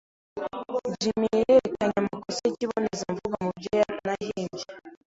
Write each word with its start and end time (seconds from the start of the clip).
Jim 1.01 1.19
yerekanye 1.35 1.95
amakosa 2.01 2.41
yikibonezamvugo 2.47 3.35
mubyo 3.45 3.79
nahimbye. 4.05 4.65